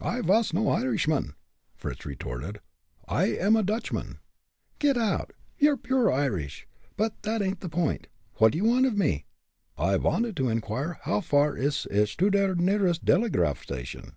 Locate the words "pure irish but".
5.76-7.20